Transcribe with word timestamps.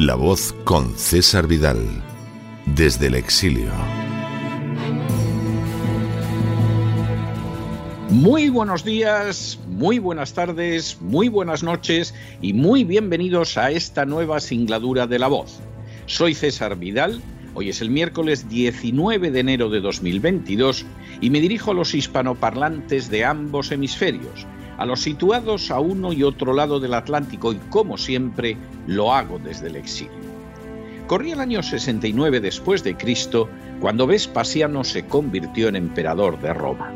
La 0.00 0.14
voz 0.14 0.54
con 0.64 0.96
César 0.96 1.46
Vidal, 1.46 1.76
desde 2.64 3.08
el 3.08 3.16
exilio. 3.16 3.70
Muy 8.08 8.48
buenos 8.48 8.82
días, 8.82 9.60
muy 9.68 9.98
buenas 9.98 10.32
tardes, 10.32 10.96
muy 11.02 11.28
buenas 11.28 11.62
noches 11.62 12.14
y 12.40 12.54
muy 12.54 12.82
bienvenidos 12.84 13.58
a 13.58 13.72
esta 13.72 14.06
nueva 14.06 14.40
singladura 14.40 15.06
de 15.06 15.18
La 15.18 15.28
voz. 15.28 15.60
Soy 16.06 16.32
César 16.32 16.78
Vidal, 16.78 17.20
hoy 17.52 17.68
es 17.68 17.82
el 17.82 17.90
miércoles 17.90 18.48
19 18.48 19.30
de 19.30 19.40
enero 19.40 19.68
de 19.68 19.82
2022 19.82 20.86
y 21.20 21.28
me 21.28 21.42
dirijo 21.42 21.72
a 21.72 21.74
los 21.74 21.94
hispanoparlantes 21.94 23.10
de 23.10 23.26
ambos 23.26 23.70
hemisferios 23.70 24.46
a 24.80 24.86
los 24.86 25.02
situados 25.02 25.70
a 25.70 25.78
uno 25.78 26.10
y 26.10 26.22
otro 26.22 26.54
lado 26.54 26.80
del 26.80 26.94
Atlántico 26.94 27.52
y 27.52 27.56
como 27.68 27.98
siempre 27.98 28.56
lo 28.86 29.12
hago 29.12 29.38
desde 29.38 29.66
el 29.66 29.76
exilio. 29.76 30.14
Corría 31.06 31.34
el 31.34 31.40
año 31.40 31.62
69 31.62 32.40
después 32.40 32.82
de 32.82 32.96
Cristo 32.96 33.46
cuando 33.78 34.06
Vespasiano 34.06 34.82
se 34.82 35.04
convirtió 35.04 35.68
en 35.68 35.76
emperador 35.76 36.40
de 36.40 36.54
Roma. 36.54 36.94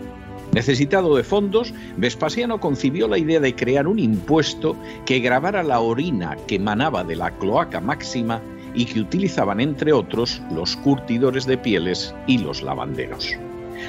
Necesitado 0.52 1.14
de 1.14 1.24
fondos, 1.24 1.74
Vespasiano 1.98 2.58
concibió 2.58 3.06
la 3.06 3.18
idea 3.18 3.38
de 3.38 3.54
crear 3.54 3.86
un 3.86 3.98
impuesto 3.98 4.76
que 5.04 5.20
grabara 5.20 5.62
la 5.62 5.80
orina 5.80 6.38
que 6.46 6.54
emanaba 6.54 7.04
de 7.04 7.16
la 7.16 7.32
cloaca 7.32 7.82
máxima 7.82 8.40
y 8.74 8.86
que 8.86 9.00
utilizaban 9.00 9.60
entre 9.60 9.92
otros 9.92 10.40
los 10.50 10.74
curtidores 10.76 11.44
de 11.44 11.58
pieles 11.58 12.14
y 12.26 12.38
los 12.38 12.62
lavanderos. 12.62 13.36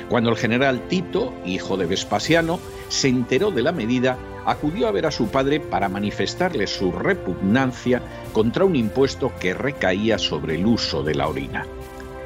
Cuando 0.10 0.32
el 0.32 0.36
general 0.36 0.82
Tito, 0.90 1.34
hijo 1.46 1.78
de 1.78 1.86
Vespasiano, 1.86 2.60
se 2.90 3.08
enteró 3.08 3.52
de 3.52 3.62
la 3.62 3.72
medida, 3.72 4.18
acudió 4.46 4.88
a 4.88 4.92
ver 4.92 5.06
a 5.06 5.12
su 5.12 5.28
padre 5.28 5.60
para 5.60 5.90
manifestarle 5.90 6.68
su 6.68 6.92
repugnancia 6.92 8.02
contra 8.34 8.66
un 8.66 8.76
impuesto 8.76 9.32
que 9.40 9.54
recaía 9.54 10.18
sobre 10.18 10.56
el 10.56 10.66
uso 10.66 11.04
de 11.04 11.16
la 11.16 11.28
orina. 11.28 11.66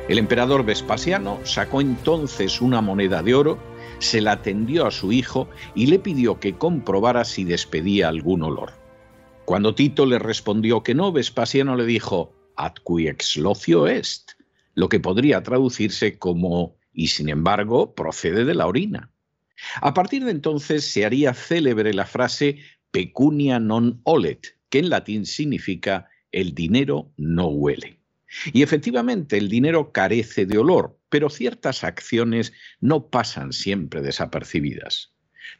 El 0.08 0.18
emperador 0.18 0.66
Vespasiano 0.66 1.40
sacó 1.44 1.82
entonces 1.82 2.62
una 2.62 2.82
moneda 2.82 3.22
de 3.22 3.36
oro, 3.36 3.60
se 4.00 4.22
la 4.22 4.42
tendió 4.42 4.88
a 4.88 4.92
su 4.92 5.12
hijo 5.12 5.50
y 5.76 5.86
le 5.86 6.00
pidió 6.00 6.40
que 6.40 6.56
comprobara 6.56 7.26
si 7.26 7.44
despedía 7.44 8.08
algún 8.08 8.44
olor. 8.44 8.74
Cuando 9.46 9.76
Tito 9.76 10.06
le 10.06 10.20
respondió 10.20 10.84
que 10.84 10.96
no, 10.96 11.12
Vespasiano 11.12 11.76
le 11.76 11.86
dijo, 11.86 12.34
ad 12.56 12.74
cui 12.84 13.08
ex 13.08 13.38
locio 13.38 13.88
est, 13.88 14.32
lo 14.74 14.90
que 14.90 15.00
podría 15.00 15.44
traducirse 15.44 16.18
como 16.18 16.76
y 16.92 17.08
sin 17.08 17.30
embargo 17.30 17.94
procede 17.94 18.46
de 18.46 18.56
la 18.56 18.68
orina. 18.68 19.12
A 19.82 19.94
partir 19.94 20.24
de 20.26 20.32
entonces 20.32 20.86
se 20.86 21.06
haría 21.06 21.34
célebre 21.34 21.94
la 21.94 22.06
frase 22.06 22.60
pecunia 22.92 23.60
non 23.60 24.02
olet, 24.04 24.58
que 24.70 24.80
en 24.80 24.90
latín 24.90 25.26
significa 25.26 26.10
el 26.32 26.54
dinero 26.54 27.12
no 27.18 27.48
huele. 27.48 28.00
Y 28.54 28.62
efectivamente 28.62 29.38
el 29.38 29.50
dinero 29.50 29.92
carece 29.92 30.46
de 30.46 30.58
olor, 30.58 31.00
pero 31.10 31.30
ciertas 31.30 31.84
acciones 31.84 32.54
no 32.80 33.10
pasan 33.10 33.54
siempre 33.54 34.02
desapercibidas. 34.02 35.14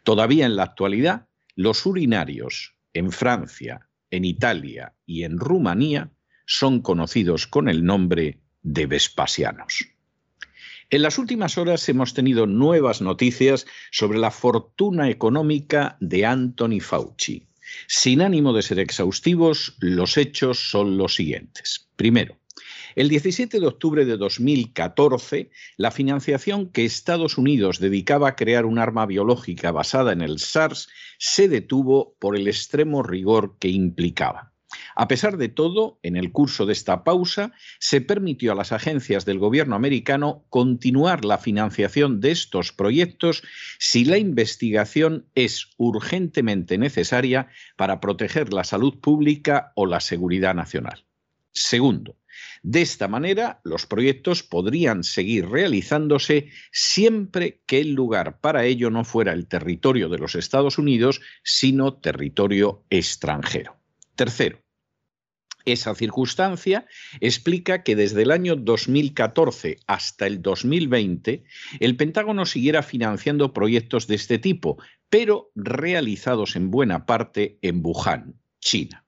Todavía 0.04 0.46
en 0.46 0.56
la 0.56 0.64
actualidad, 0.64 1.28
los 1.56 1.86
urinarios 1.86 2.76
en 2.94 3.12
Francia, 3.12 3.90
en 4.12 4.26
Italia 4.26 4.94
y 5.06 5.24
en 5.24 5.40
Rumanía 5.40 6.12
son 6.46 6.82
conocidos 6.82 7.48
con 7.48 7.70
el 7.70 7.84
nombre 7.84 8.40
de 8.62 8.86
Vespasianos. 8.86 9.86
En 10.92 11.04
las 11.04 11.20
últimas 11.20 11.60
horas 11.60 11.88
hemos 11.88 12.16
tenido 12.16 12.48
nuevas 12.48 13.00
noticias 13.00 13.68
sobre 13.92 14.18
la 14.18 14.32
fortuna 14.32 15.12
económica 15.12 15.98
de 16.00 16.26
Anthony 16.26 16.80
Fauci. 16.82 17.48
Sin 17.88 18.22
ánimo 18.22 18.54
de 18.54 18.64
ser 18.64 18.80
exhaustivos, 18.80 19.76
los 19.80 20.18
hechos 20.18 20.72
son 20.72 20.98
los 20.98 21.14
siguientes. 21.14 21.92
Primero, 21.96 22.40
el 22.96 23.08
17 23.08 23.60
de 23.60 23.68
octubre 23.68 24.04
de 24.04 24.18
2014, 24.18 25.52
la 25.78 25.92
financiación 25.92 26.72
que 26.72 26.86
Estados 26.86 27.38
Unidos 27.38 27.78
dedicaba 27.78 28.30
a 28.30 28.36
crear 28.36 28.66
un 28.66 28.80
arma 28.80 29.06
biológica 29.06 29.72
basada 29.72 30.12
en 30.12 30.22
el 30.22 30.40
SARS 30.40 30.90
se 31.20 31.48
detuvo 31.48 32.16
por 32.18 32.36
el 32.36 32.48
extremo 32.48 33.04
rigor 33.04 33.58
que 33.60 33.68
implicaba. 33.68 34.54
A 34.96 35.08
pesar 35.08 35.38
de 35.38 35.50
todo, 35.50 36.00
en 36.04 36.16
el 36.16 36.32
curso 36.32 36.66
de 36.66 36.74
esta 36.74 37.04
pausa, 37.04 37.54
se 37.80 38.02
permitió 38.02 38.52
a 38.52 38.56
las 38.56 38.72
agencias 38.72 39.26
del 39.26 39.40
gobierno 39.40 39.76
americano 39.76 40.46
continuar 40.50 41.26
la 41.26 41.38
financiación 41.38 42.20
de 42.20 42.32
estos 42.32 42.72
proyectos 42.72 43.44
si 43.80 44.06
la 44.06 44.18
investigación 44.18 45.28
es 45.36 45.70
urgentemente 45.78 46.78
necesaria 46.78 47.48
para 47.78 48.00
proteger 48.00 48.54
la 48.54 48.64
salud 48.64 49.00
pública 49.00 49.72
o 49.76 49.86
la 49.86 50.00
seguridad 50.00 50.56
nacional. 50.56 51.06
Segundo, 51.52 52.16
de 52.62 52.82
esta 52.82 53.08
manera, 53.08 53.62
los 53.64 53.86
proyectos 53.86 54.44
podrían 54.44 55.04
seguir 55.04 55.50
realizándose 55.50 56.50
siempre 56.72 57.62
que 57.66 57.80
el 57.80 57.94
lugar 57.94 58.40
para 58.40 58.66
ello 58.66 58.90
no 58.90 59.04
fuera 59.04 59.34
el 59.34 59.48
territorio 59.48 60.10
de 60.10 60.20
los 60.20 60.36
Estados 60.36 60.78
Unidos, 60.78 61.22
sino 61.44 61.94
territorio 61.94 62.84
extranjero. 62.90 63.78
Tercero, 64.16 64.60
esa 65.66 65.96
circunstancia 65.96 66.86
explica 67.20 67.84
que 67.84 67.96
desde 67.96 68.24
el 68.24 68.32
año 68.32 68.56
2014 68.56 69.80
hasta 69.88 70.28
el 70.28 70.42
2020 70.42 71.44
el 71.80 71.96
Pentágono 71.96 72.46
siguiera 72.46 72.84
financiando 72.84 73.54
proyectos 73.54 74.08
de 74.08 74.16
este 74.16 74.40
tipo, 74.40 74.82
pero 75.10 75.52
realizados 75.56 76.56
en 76.56 76.72
buena 76.72 77.06
parte 77.06 77.60
en 77.62 77.82
Wuhan, 77.84 78.36
China. 78.60 79.06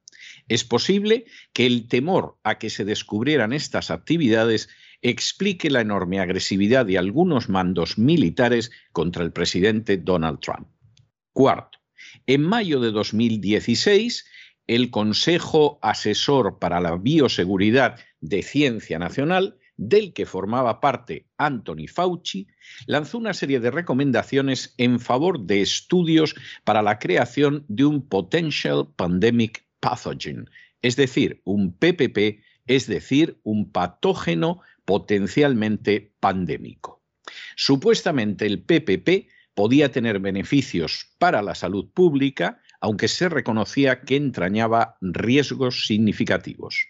Es 0.48 0.64
posible 0.64 1.26
que 1.54 1.66
el 1.66 1.88
temor 1.88 2.38
a 2.44 2.58
que 2.58 2.70
se 2.70 2.84
descubrieran 2.84 3.54
estas 3.54 3.92
actividades 3.92 4.70
explique 5.02 5.70
la 5.70 5.82
enorme 5.82 6.20
agresividad 6.20 6.86
de 6.86 6.98
algunos 6.98 7.50
mandos 7.50 7.98
militares 7.98 8.72
contra 8.92 9.24
el 9.24 9.32
presidente 9.32 9.98
Donald 9.98 10.40
Trump. 10.40 10.68
Cuarto, 11.34 11.80
en 12.28 12.44
mayo 12.44 12.80
de 12.80 12.92
2016, 12.92 14.26
el 14.72 14.90
Consejo 14.90 15.80
Asesor 15.82 16.58
para 16.58 16.80
la 16.80 16.96
Bioseguridad 16.96 18.00
de 18.22 18.42
Ciencia 18.42 18.98
Nacional, 19.00 19.58
del 19.76 20.14
que 20.14 20.26
formaba 20.26 20.80
parte 20.80 21.28
Anthony 21.38 21.88
Fauci, 21.94 22.48
lanzó 22.86 23.18
una 23.18 23.34
serie 23.34 23.60
de 23.60 23.70
recomendaciones 23.70 24.74
en 24.78 25.02
favor 25.02 25.42
de 25.42 25.62
estudios 25.62 26.36
para 26.64 26.82
la 26.82 27.00
creación 27.00 27.66
de 27.68 27.84
un 27.84 28.08
Potential 28.08 28.88
Pandemic 28.96 29.66
Pathogen, 29.82 30.50
es 30.82 30.96
decir, 30.96 31.42
un 31.44 31.74
PPP, 31.74 32.42
es 32.66 32.88
decir, 32.88 33.42
un 33.44 33.74
patógeno 33.74 34.62
potencialmente 34.86 36.14
pandémico. 36.22 37.04
Supuestamente 37.58 38.46
el 38.46 38.64
PPP 38.64 39.28
podía 39.54 39.92
tener 39.92 40.20
beneficios 40.20 41.14
para 41.18 41.42
la 41.42 41.56
salud 41.56 41.92
pública, 41.94 42.62
aunque 42.82 43.08
se 43.08 43.30
reconocía 43.30 44.02
que 44.02 44.18
entrañaba 44.18 44.98
riesgos 45.00 45.86
significativos. 45.86 46.88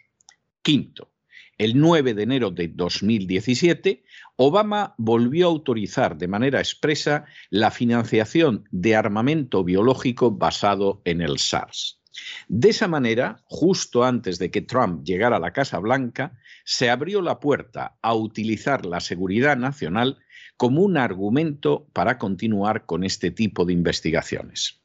Quinto, 0.63 1.11
el 1.57 1.79
9 1.79 2.15
de 2.15 2.23
enero 2.23 2.49
de 2.49 2.69
2017, 2.69 4.03
Obama 4.35 4.95
volvió 4.97 5.45
a 5.45 5.51
autorizar 5.51 6.17
de 6.17 6.27
manera 6.27 6.59
expresa 6.59 7.25
la 7.51 7.69
financiación 7.69 8.67
de 8.71 8.95
armamento 8.95 9.63
biológico 9.63 10.31
basado 10.31 11.03
en 11.05 11.21
el 11.21 11.37
SARS. 11.37 12.01
De 12.47 12.69
esa 12.69 12.87
manera, 12.87 13.43
justo 13.45 14.03
antes 14.03 14.39
de 14.39 14.49
que 14.49 14.61
Trump 14.61 15.03
llegara 15.03 15.37
a 15.37 15.39
la 15.39 15.53
Casa 15.53 15.77
Blanca, 15.79 16.37
se 16.65 16.89
abrió 16.89 17.21
la 17.21 17.39
puerta 17.39 17.97
a 18.01 18.15
utilizar 18.15 18.85
la 18.85 18.99
seguridad 18.99 19.55
nacional 19.55 20.17
como 20.57 20.81
un 20.81 20.97
argumento 20.97 21.87
para 21.93 22.17
continuar 22.17 22.85
con 22.85 23.03
este 23.03 23.31
tipo 23.31 23.65
de 23.65 23.73
investigaciones. 23.73 24.80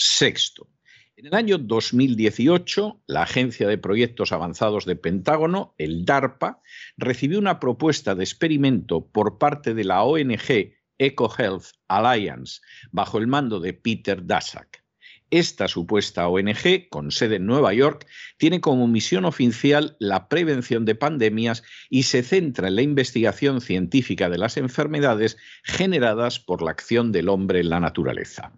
Sexto, 0.00 0.68
En 1.16 1.26
el 1.26 1.34
año 1.34 1.58
2018, 1.58 3.02
la 3.08 3.22
Agencia 3.22 3.66
de 3.66 3.78
Proyectos 3.78 4.30
Avanzados 4.30 4.84
de 4.84 4.94
Pentágono, 4.94 5.74
el 5.76 6.04
DARPA, 6.04 6.62
recibió 6.96 7.40
una 7.40 7.58
propuesta 7.58 8.14
de 8.14 8.22
experimento 8.22 9.08
por 9.08 9.38
parte 9.38 9.74
de 9.74 9.82
la 9.82 10.04
ONG 10.04 10.76
EcoHealth 10.98 11.64
Alliance, 11.88 12.60
bajo 12.92 13.18
el 13.18 13.26
mando 13.26 13.58
de 13.58 13.72
Peter 13.72 14.24
Daszak. 14.24 14.84
Esta 15.30 15.66
supuesta 15.66 16.28
ONG, 16.28 16.88
con 16.90 17.10
sede 17.10 17.36
en 17.36 17.46
Nueva 17.46 17.74
York, 17.74 18.06
tiene 18.36 18.60
como 18.60 18.86
misión 18.86 19.24
oficial 19.24 19.96
la 19.98 20.28
prevención 20.28 20.84
de 20.84 20.94
pandemias 20.94 21.64
y 21.90 22.04
se 22.04 22.22
centra 22.22 22.68
en 22.68 22.76
la 22.76 22.82
investigación 22.82 23.60
científica 23.60 24.30
de 24.30 24.38
las 24.38 24.58
enfermedades 24.58 25.38
generadas 25.64 26.38
por 26.38 26.62
la 26.62 26.70
acción 26.70 27.10
del 27.10 27.28
hombre 27.28 27.58
en 27.58 27.70
la 27.70 27.80
naturaleza. 27.80 28.52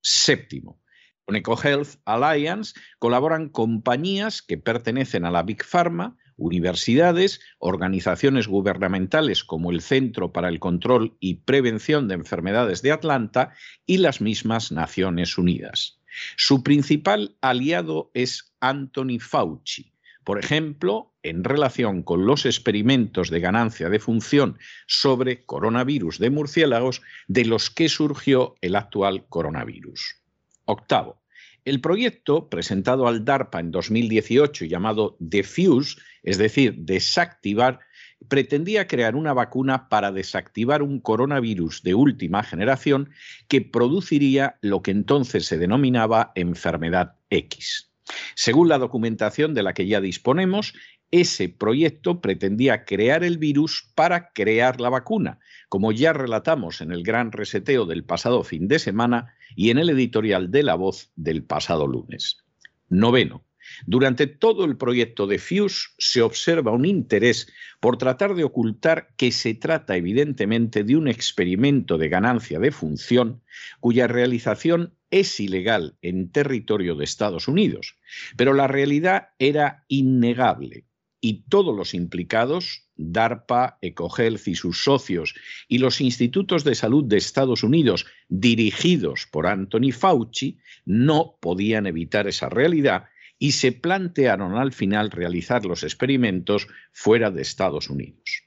Séptimo, 0.00 0.80
con 1.26 1.34
EcoHealth 1.34 1.96
Alliance 2.04 2.74
colaboran 3.00 3.48
compañías 3.48 4.42
que 4.42 4.58
pertenecen 4.58 5.24
a 5.24 5.32
la 5.32 5.42
Big 5.42 5.64
Pharma, 5.64 6.16
universidades, 6.36 7.40
organizaciones 7.58 8.46
gubernamentales 8.46 9.42
como 9.42 9.72
el 9.72 9.80
Centro 9.80 10.32
para 10.32 10.48
el 10.48 10.60
Control 10.60 11.16
y 11.18 11.34
Prevención 11.34 12.06
de 12.06 12.14
Enfermedades 12.14 12.80
de 12.80 12.92
Atlanta 12.92 13.52
y 13.86 13.98
las 13.98 14.20
mismas 14.20 14.70
Naciones 14.70 15.36
Unidas. 15.36 15.98
Su 16.36 16.62
principal 16.62 17.36
aliado 17.40 18.12
es 18.14 18.54
Anthony 18.60 19.18
Fauci, 19.18 19.92
por 20.22 20.38
ejemplo, 20.38 21.12
en 21.24 21.42
relación 21.42 22.04
con 22.04 22.24
los 22.24 22.46
experimentos 22.46 23.30
de 23.30 23.40
ganancia 23.40 23.88
de 23.88 23.98
función 23.98 24.58
sobre 24.86 25.44
coronavirus 25.44 26.20
de 26.20 26.30
murciélagos 26.30 27.02
de 27.26 27.46
los 27.46 27.70
que 27.70 27.88
surgió 27.88 28.54
el 28.60 28.76
actual 28.76 29.26
coronavirus. 29.28 30.25
Octavo, 30.66 31.20
el 31.64 31.80
proyecto 31.80 32.48
presentado 32.48 33.08
al 33.08 33.24
DARPA 33.24 33.58
en 33.58 33.72
2018 33.72 34.66
llamado 34.66 35.16
Defuse, 35.18 35.96
es 36.22 36.38
decir, 36.38 36.76
desactivar, 36.76 37.80
pretendía 38.28 38.86
crear 38.86 39.16
una 39.16 39.32
vacuna 39.32 39.88
para 39.88 40.12
desactivar 40.12 40.82
un 40.82 41.00
coronavirus 41.00 41.82
de 41.82 41.94
última 41.94 42.42
generación 42.42 43.10
que 43.48 43.62
produciría 43.62 44.58
lo 44.60 44.82
que 44.82 44.92
entonces 44.92 45.46
se 45.46 45.58
denominaba 45.58 46.32
enfermedad 46.34 47.16
X. 47.30 47.90
Según 48.34 48.68
la 48.68 48.78
documentación 48.78 49.54
de 49.54 49.64
la 49.64 49.74
que 49.74 49.86
ya 49.86 50.00
disponemos, 50.00 50.74
ese 51.10 51.48
proyecto 51.48 52.20
pretendía 52.20 52.84
crear 52.84 53.22
el 53.22 53.38
virus 53.38 53.90
para 53.94 54.32
crear 54.32 54.80
la 54.80 54.88
vacuna, 54.88 55.38
como 55.68 55.92
ya 55.92 56.12
relatamos 56.12 56.80
en 56.80 56.92
el 56.92 57.02
gran 57.02 57.32
reseteo 57.32 57.86
del 57.86 58.04
pasado 58.04 58.42
fin 58.42 58.68
de 58.68 58.78
semana 58.78 59.34
y 59.54 59.70
en 59.70 59.78
el 59.78 59.90
editorial 59.90 60.50
de 60.50 60.62
La 60.62 60.74
Voz 60.74 61.12
del 61.16 61.44
pasado 61.44 61.86
lunes. 61.86 62.44
Noveno. 62.88 63.44
Durante 63.84 64.28
todo 64.28 64.64
el 64.64 64.76
proyecto 64.76 65.26
de 65.26 65.38
FUSE 65.38 65.88
se 65.98 66.22
observa 66.22 66.70
un 66.70 66.84
interés 66.84 67.48
por 67.80 67.98
tratar 67.98 68.34
de 68.34 68.44
ocultar 68.44 69.08
que 69.16 69.32
se 69.32 69.54
trata 69.54 69.96
evidentemente 69.96 70.84
de 70.84 70.96
un 70.96 71.08
experimento 71.08 71.98
de 71.98 72.08
ganancia 72.08 72.60
de 72.60 72.70
función 72.70 73.42
cuya 73.80 74.06
realización 74.06 74.94
es 75.10 75.40
ilegal 75.40 75.96
en 76.00 76.30
territorio 76.30 76.94
de 76.94 77.04
Estados 77.04 77.48
Unidos, 77.48 77.96
pero 78.36 78.54
la 78.54 78.68
realidad 78.68 79.30
era 79.38 79.84
innegable 79.88 80.84
y 81.26 81.42
todos 81.48 81.76
los 81.76 81.92
implicados, 81.92 82.86
DARPA, 82.94 83.78
EcoHealth 83.82 84.46
y 84.46 84.54
sus 84.54 84.84
socios, 84.84 85.34
y 85.66 85.78
los 85.78 86.00
institutos 86.00 86.62
de 86.62 86.76
salud 86.76 87.02
de 87.02 87.16
Estados 87.16 87.64
Unidos, 87.64 88.06
dirigidos 88.28 89.26
por 89.32 89.48
Anthony 89.48 89.90
Fauci, 89.90 90.58
no 90.84 91.36
podían 91.40 91.88
evitar 91.88 92.28
esa 92.28 92.48
realidad 92.48 93.06
y 93.40 93.52
se 93.52 93.72
plantearon 93.72 94.56
al 94.56 94.72
final 94.72 95.10
realizar 95.10 95.64
los 95.64 95.82
experimentos 95.82 96.68
fuera 96.92 97.32
de 97.32 97.42
Estados 97.42 97.90
Unidos. 97.90 98.44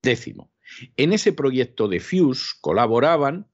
Décimo, 0.00 0.52
en 0.96 1.12
ese 1.12 1.32
proyecto 1.32 1.88
de 1.88 1.98
FUSE 1.98 2.54
colaboraban 2.60 3.48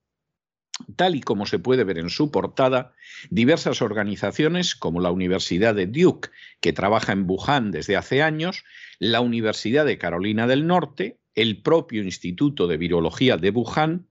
Tal 0.97 1.17
y 1.17 1.21
como 1.21 1.47
se 1.47 1.59
puede 1.59 1.85
ver 1.85 1.99
en 1.99 2.11
su 2.11 2.31
portada, 2.31 2.95
diversas 3.31 3.83
organizaciones 3.83 4.75
como 4.75 5.01
la 5.01 5.11
Universidad 5.11 5.75
de 5.75 5.87
Duke, 5.87 6.31
que 6.61 6.73
trabaja 6.73 7.13
en 7.13 7.29
Wuhan 7.29 7.71
desde 7.71 7.97
hace 7.97 8.23
años, 8.23 8.65
la 8.99 9.21
Universidad 9.21 9.85
de 9.85 9.99
Carolina 9.99 10.47
del 10.47 10.67
Norte, 10.67 11.19
el 11.35 11.63
propio 11.63 12.03
Instituto 12.03 12.67
de 12.67 12.77
Virología 12.77 13.37
de 13.37 13.51
Wuhan, 13.51 14.07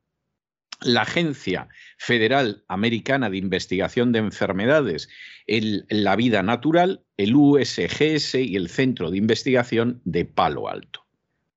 la 0.82 1.02
Agencia 1.02 1.70
Federal 1.98 2.64
Americana 2.68 3.30
de 3.30 3.38
Investigación 3.38 4.12
de 4.12 4.20
Enfermedades 4.20 5.10
en 5.48 5.86
la 5.90 6.16
Vida 6.16 6.44
Natural, 6.44 7.04
el 7.18 7.36
USGS 7.36 8.36
y 8.36 8.56
el 8.56 8.70
Centro 8.70 9.10
de 9.10 9.18
Investigación 9.18 10.02
de 10.06 10.26
Palo 10.26 10.70
Alto. 10.70 11.06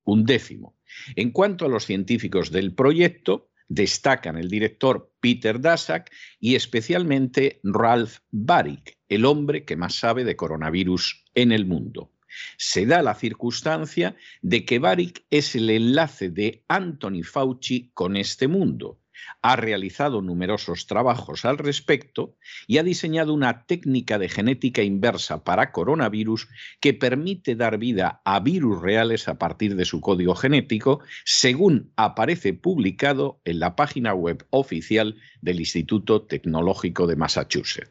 Un 0.05 0.25
décimo. 0.25 0.75
En 1.17 1.31
cuanto 1.31 1.67
a 1.67 1.69
los 1.69 1.85
científicos 1.85 2.51
del 2.51 2.75
proyecto, 2.75 3.50
destacan 3.71 4.37
el 4.37 4.51
director 4.51 5.11
Peter 5.21 5.61
Daszak 5.61 6.11
y 6.41 6.57
especialmente 6.57 7.61
Ralph 7.63 8.19
Baric, 8.33 8.99
el 9.09 9.25
hombre 9.25 9.65
que 9.65 9.77
más 9.77 9.95
sabe 9.95 10.25
de 10.25 10.37
coronavirus 10.37 11.25
en 11.35 11.53
el 11.53 11.65
mundo. 11.65 12.13
Se 12.59 12.85
da 12.85 13.01
la 13.01 13.15
circunstancia 13.15 14.17
de 14.43 14.65
que 14.65 14.81
Baric 14.81 15.25
es 15.31 15.55
el 15.55 15.71
enlace 15.71 16.31
de 16.31 16.65
Anthony 16.69 17.23
Fauci 17.23 17.91
con 17.95 18.17
este 18.17 18.49
mundo 18.49 19.00
ha 19.43 19.57
realizado 19.57 20.23
numerosos 20.23 20.87
trabajos 20.87 21.45
al 21.45 21.59
respecto 21.59 22.37
y 22.67 22.79
ha 22.79 22.83
diseñado 22.83 23.35
una 23.35 23.65
técnica 23.67 24.19
de 24.19 24.29
genética 24.29 24.83
inversa 24.83 25.45
para 25.45 25.73
coronavirus 25.73 26.49
que 26.81 26.95
permite 26.95 27.57
dar 27.57 27.79
vida 27.79 28.21
a 28.25 28.41
virus 28.41 28.81
reales 28.81 29.29
a 29.29 29.39
partir 29.39 29.77
de 29.77 29.85
su 29.85 30.01
código 30.01 30.35
genético, 30.35 31.01
según 31.25 31.93
aparece 31.97 32.55
publicado 32.55 33.41
en 33.45 33.61
la 33.61 33.77
página 33.77 34.15
web 34.15 34.47
oficial 34.51 35.17
del 35.41 35.61
Instituto 35.61 36.23
Tecnológico 36.23 37.07
de 37.07 37.17
Massachusetts. 37.17 37.91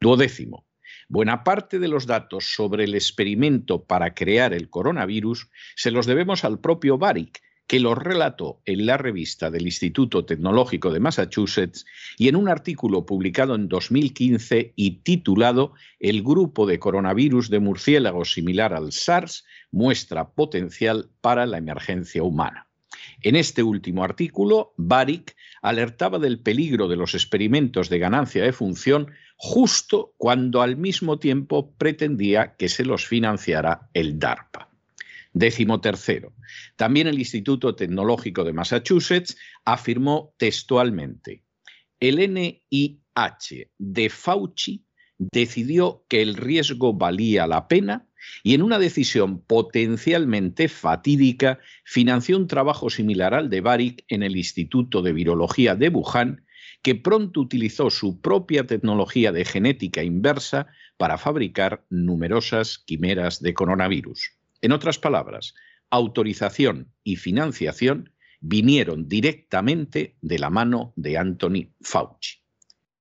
Duodécimo. 0.00 0.66
Buena 1.08 1.42
parte 1.42 1.80
de 1.80 1.88
los 1.88 2.06
datos 2.06 2.54
sobre 2.54 2.84
el 2.84 2.94
experimento 2.94 3.84
para 3.84 4.14
crear 4.14 4.54
el 4.54 4.70
coronavirus 4.70 5.50
se 5.74 5.90
los 5.90 6.06
debemos 6.06 6.44
al 6.44 6.60
propio 6.60 6.98
Baric, 6.98 7.42
que 7.70 7.78
lo 7.78 7.94
relató 7.94 8.60
en 8.64 8.84
la 8.84 8.96
revista 8.96 9.48
del 9.48 9.62
Instituto 9.62 10.24
Tecnológico 10.24 10.90
de 10.90 10.98
Massachusetts 10.98 11.86
y 12.18 12.26
en 12.26 12.34
un 12.34 12.48
artículo 12.48 13.06
publicado 13.06 13.54
en 13.54 13.68
2015 13.68 14.72
y 14.74 14.90
titulado 15.04 15.74
El 16.00 16.24
grupo 16.24 16.66
de 16.66 16.80
coronavirus 16.80 17.48
de 17.48 17.60
murciélagos 17.60 18.32
similar 18.32 18.74
al 18.74 18.90
SARS 18.90 19.44
muestra 19.70 20.32
potencial 20.32 21.10
para 21.20 21.46
la 21.46 21.58
emergencia 21.58 22.24
humana. 22.24 22.66
En 23.22 23.36
este 23.36 23.62
último 23.62 24.02
artículo, 24.02 24.74
Baric 24.76 25.36
alertaba 25.62 26.18
del 26.18 26.40
peligro 26.40 26.88
de 26.88 26.96
los 26.96 27.14
experimentos 27.14 27.88
de 27.88 28.00
ganancia 28.00 28.42
de 28.42 28.52
función 28.52 29.12
justo 29.36 30.12
cuando 30.16 30.62
al 30.62 30.76
mismo 30.76 31.20
tiempo 31.20 31.72
pretendía 31.78 32.56
que 32.56 32.68
se 32.68 32.84
los 32.84 33.06
financiara 33.06 33.88
el 33.94 34.18
DARPA. 34.18 34.69
Décimo 35.32 35.80
tercero. 35.80 36.32
También 36.76 37.06
el 37.06 37.18
Instituto 37.18 37.76
Tecnológico 37.76 38.44
de 38.44 38.52
Massachusetts 38.52 39.36
afirmó 39.64 40.34
textualmente, 40.38 41.44
el 42.00 42.16
NIH 42.16 43.70
de 43.78 44.10
Fauci 44.10 44.84
decidió 45.18 46.04
que 46.08 46.22
el 46.22 46.34
riesgo 46.34 46.94
valía 46.94 47.46
la 47.46 47.68
pena 47.68 48.08
y 48.42 48.54
en 48.54 48.62
una 48.62 48.78
decisión 48.78 49.42
potencialmente 49.42 50.68
fatídica 50.68 51.58
financió 51.84 52.36
un 52.36 52.46
trabajo 52.46 52.90
similar 52.90 53.34
al 53.34 53.50
de 53.50 53.60
Baric 53.60 54.04
en 54.08 54.22
el 54.22 54.36
Instituto 54.36 55.02
de 55.02 55.12
Virología 55.12 55.74
de 55.74 55.90
Wuhan, 55.90 56.46
que 56.82 56.94
pronto 56.94 57.40
utilizó 57.40 57.90
su 57.90 58.20
propia 58.20 58.66
tecnología 58.66 59.32
de 59.32 59.44
genética 59.44 60.02
inversa 60.02 60.68
para 60.96 61.18
fabricar 61.18 61.84
numerosas 61.90 62.78
quimeras 62.78 63.40
de 63.42 63.52
coronavirus. 63.52 64.39
En 64.62 64.72
otras 64.72 64.98
palabras, 64.98 65.54
autorización 65.90 66.92
y 67.02 67.16
financiación 67.16 68.12
vinieron 68.40 69.08
directamente 69.08 70.16
de 70.20 70.38
la 70.38 70.50
mano 70.50 70.92
de 70.96 71.18
Anthony 71.18 71.72
Fauci. 71.80 72.38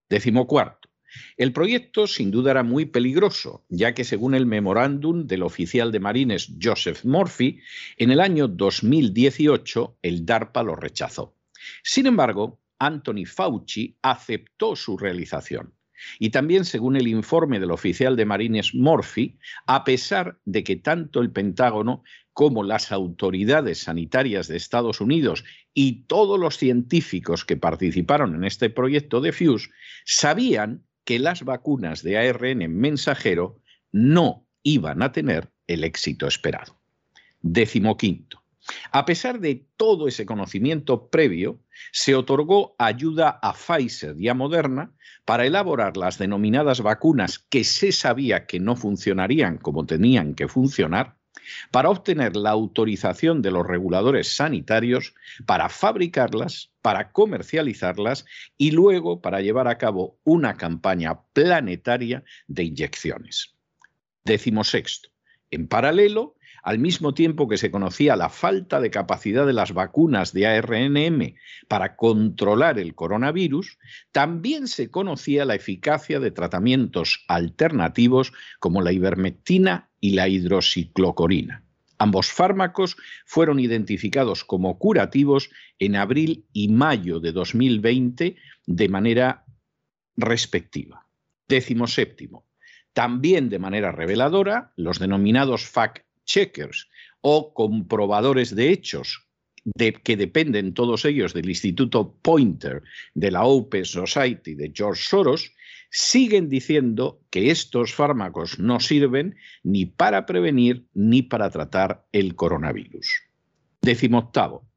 Décimo 0.09 0.47
cuarto. 0.47 0.89
El 1.37 1.53
proyecto 1.53 2.07
sin 2.07 2.29
duda 2.29 2.51
era 2.51 2.63
muy 2.63 2.85
peligroso, 2.85 3.65
ya 3.69 3.93
que 3.93 4.03
según 4.03 4.35
el 4.35 4.45
memorándum 4.45 5.25
del 5.25 5.43
oficial 5.43 5.91
de 5.91 5.99
Marines 5.99 6.53
Joseph 6.61 7.03
Murphy, 7.03 7.59
en 7.97 8.11
el 8.11 8.19
año 8.19 8.47
2018 8.47 9.97
el 10.01 10.25
DARPA 10.25 10.63
lo 10.63 10.75
rechazó. 10.75 11.35
Sin 11.83 12.05
embargo, 12.05 12.59
Anthony 12.77 13.25
Fauci 13.25 13.97
aceptó 14.01 14.75
su 14.75 14.97
realización. 14.97 15.73
Y 16.19 16.29
también, 16.29 16.65
según 16.65 16.95
el 16.95 17.07
informe 17.07 17.59
del 17.59 17.71
oficial 17.71 18.15
de 18.15 18.25
Marines 18.25 18.73
Murphy, 18.73 19.37
a 19.65 19.83
pesar 19.83 20.39
de 20.45 20.63
que 20.63 20.75
tanto 20.75 21.21
el 21.21 21.31
Pentágono 21.31 22.03
como 22.33 22.63
las 22.63 22.91
autoridades 22.91 23.79
sanitarias 23.79 24.47
de 24.47 24.57
Estados 24.57 25.01
Unidos 25.01 25.43
y 25.73 26.03
todos 26.03 26.39
los 26.39 26.57
científicos 26.57 27.43
que 27.43 27.57
participaron 27.57 28.35
en 28.35 28.45
este 28.45 28.69
proyecto 28.69 29.19
de 29.19 29.33
FUSE 29.33 29.69
sabían 30.05 30.85
que 31.03 31.19
las 31.19 31.43
vacunas 31.43 32.03
de 32.03 32.17
ARN 32.17 32.73
mensajero 32.73 33.61
no 33.91 34.47
iban 34.63 35.01
a 35.01 35.11
tener 35.11 35.51
el 35.67 35.83
éxito 35.83 36.27
esperado. 36.27 36.79
Décimo 37.41 37.97
quinto. 37.97 38.38
A 38.91 39.05
pesar 39.05 39.39
de 39.39 39.65
todo 39.77 40.07
ese 40.07 40.25
conocimiento 40.25 41.09
previo, 41.09 41.59
se 41.91 42.15
otorgó 42.15 42.75
ayuda 42.77 43.39
a 43.41 43.53
Pfizer 43.53 44.15
y 44.17 44.27
a 44.27 44.33
Moderna 44.33 44.93
para 45.25 45.45
elaborar 45.45 45.97
las 45.97 46.17
denominadas 46.17 46.81
vacunas 46.81 47.39
que 47.39 47.63
se 47.63 47.91
sabía 47.91 48.45
que 48.45 48.59
no 48.59 48.75
funcionarían 48.75 49.57
como 49.57 49.85
tenían 49.85 50.35
que 50.35 50.47
funcionar, 50.47 51.19
para 51.71 51.89
obtener 51.89 52.35
la 52.35 52.51
autorización 52.51 53.41
de 53.41 53.51
los 53.51 53.65
reguladores 53.65 54.35
sanitarios 54.35 55.13
para 55.45 55.69
fabricarlas, 55.69 56.71
para 56.81 57.11
comercializarlas 57.11 58.25
y 58.57 58.71
luego 58.71 59.21
para 59.21 59.41
llevar 59.41 59.67
a 59.67 59.77
cabo 59.77 60.19
una 60.23 60.55
campaña 60.55 61.21
planetaria 61.33 62.23
de 62.47 62.63
inyecciones. 62.63 63.55
Décimo 64.23 64.63
sexto. 64.63 65.09
En 65.51 65.67
paralelo, 65.67 66.35
al 66.63 66.79
mismo 66.79 67.13
tiempo 67.13 67.47
que 67.47 67.57
se 67.57 67.71
conocía 67.71 68.15
la 68.15 68.29
falta 68.29 68.79
de 68.79 68.91
capacidad 68.91 69.45
de 69.45 69.53
las 69.53 69.73
vacunas 69.73 70.33
de 70.33 70.47
ARNM 70.47 71.35
para 71.67 71.95
controlar 71.95 72.79
el 72.79 72.95
coronavirus, 72.95 73.77
también 74.11 74.67
se 74.67 74.91
conocía 74.91 75.45
la 75.45 75.55
eficacia 75.55 76.19
de 76.19 76.31
tratamientos 76.31 77.23
alternativos 77.27 78.33
como 78.59 78.81
la 78.81 78.91
ivermectina 78.91 79.89
y 79.99 80.11
la 80.11 80.27
hidroxiclocorina. 80.27 81.63
Ambos 81.97 82.31
fármacos 82.31 82.95
fueron 83.25 83.59
identificados 83.59 84.45
como 84.45 84.79
curativos 84.79 85.49
en 85.79 85.97
abril 85.97 86.45
y 86.53 86.69
mayo 86.69 87.19
de 87.19 87.33
2020 87.33 88.37
de 88.65 88.89
manera 88.89 89.45
respectiva. 90.15 91.05
Décimo 91.47 91.87
séptimo. 91.87 92.45
También 92.93 93.49
de 93.49 93.59
manera 93.59 93.91
reveladora, 93.91 94.71
los 94.77 94.99
denominados 94.99 95.65
fact 95.65 96.05
checkers 96.29 96.87
o 97.21 97.53
comprobadores 97.53 98.55
de 98.55 98.69
hechos 98.69 99.25
de, 99.65 99.93
que 99.93 100.15
dependen 100.15 100.73
todos 100.73 101.03
ellos 101.03 101.33
del 101.33 101.49
Instituto 101.49 102.15
Pointer 102.21 102.81
de 103.13 103.31
la 103.31 103.43
Open 103.43 103.83
Society 103.83 104.55
de 104.55 104.71
George 104.73 105.03
Soros, 105.03 105.51
siguen 105.91 106.49
diciendo 106.49 107.19
que 107.29 107.49
estos 107.49 107.93
fármacos 107.93 108.59
no 108.59 108.79
sirven 108.79 109.35
ni 109.63 109.85
para 109.85 110.25
prevenir 110.25 110.85
ni 110.93 111.23
para 111.23 111.49
tratar 111.49 112.05
el 112.11 112.35
coronavirus. 112.35 113.23
Décimo 113.81 114.19
octavo. 114.19 114.69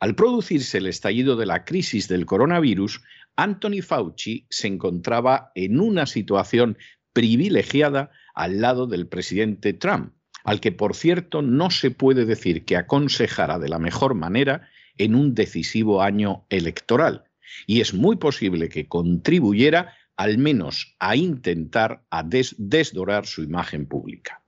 Al 0.00 0.14
producirse 0.14 0.78
el 0.78 0.86
estallido 0.86 1.36
de 1.36 1.46
la 1.46 1.64
crisis 1.64 2.08
del 2.08 2.26
coronavirus, 2.26 3.00
Anthony 3.36 3.82
Fauci 3.82 4.46
se 4.50 4.66
encontraba 4.68 5.52
en 5.54 5.80
una 5.80 6.06
situación 6.06 6.76
privilegiada 7.12 8.10
al 8.34 8.60
lado 8.60 8.86
del 8.86 9.08
presidente 9.08 9.72
Trump, 9.72 10.12
al 10.44 10.60
que 10.60 10.72
por 10.72 10.94
cierto 10.94 11.42
no 11.42 11.70
se 11.70 11.90
puede 11.90 12.24
decir 12.24 12.64
que 12.64 12.76
aconsejara 12.76 13.58
de 13.58 13.68
la 13.68 13.78
mejor 13.78 14.14
manera 14.14 14.68
en 14.96 15.14
un 15.14 15.34
decisivo 15.34 16.02
año 16.02 16.44
electoral, 16.50 17.24
y 17.66 17.80
es 17.80 17.94
muy 17.94 18.16
posible 18.16 18.68
que 18.68 18.88
contribuyera 18.88 19.94
al 20.16 20.38
menos 20.38 20.96
a 20.98 21.16
intentar 21.16 22.02
a 22.10 22.24
desdorar 22.24 23.26
su 23.26 23.42
imagen 23.42 23.86
pública. 23.86 24.42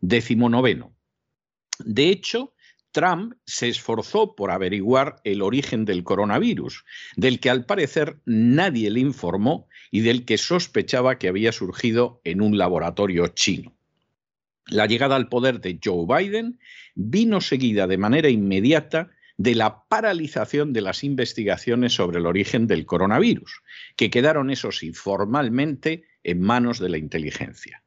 Décimo 0.00 0.48
noveno. 0.48 0.94
De 1.78 2.10
hecho, 2.10 2.52
Trump 2.92 3.34
se 3.46 3.68
esforzó 3.68 4.34
por 4.34 4.50
averiguar 4.50 5.20
el 5.24 5.42
origen 5.42 5.84
del 5.84 6.04
coronavirus, 6.04 6.84
del 7.16 7.40
que 7.40 7.50
al 7.50 7.64
parecer 7.64 8.20
nadie 8.26 8.90
le 8.90 9.00
informó 9.00 9.68
y 9.90 10.00
del 10.00 10.24
que 10.24 10.38
sospechaba 10.38 11.18
que 11.18 11.28
había 11.28 11.52
surgido 11.52 12.20
en 12.24 12.42
un 12.42 12.58
laboratorio 12.58 13.28
chino. 13.28 13.77
La 14.70 14.86
llegada 14.86 15.16
al 15.16 15.28
poder 15.28 15.60
de 15.60 15.78
Joe 15.82 16.06
Biden 16.06 16.58
vino 16.94 17.40
seguida 17.40 17.86
de 17.86 17.98
manera 17.98 18.28
inmediata 18.28 19.10
de 19.38 19.54
la 19.54 19.84
paralización 19.88 20.72
de 20.72 20.80
las 20.80 21.04
investigaciones 21.04 21.94
sobre 21.94 22.18
el 22.18 22.26
origen 22.26 22.66
del 22.66 22.84
coronavirus, 22.86 23.62
que 23.96 24.10
quedaron, 24.10 24.50
eso 24.50 24.72
sí, 24.72 24.92
formalmente 24.92 26.04
en 26.24 26.40
manos 26.40 26.80
de 26.80 26.88
la 26.88 26.98
inteligencia. 26.98 27.82